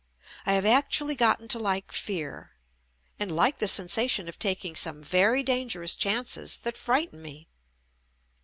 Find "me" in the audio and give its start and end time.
7.21-7.47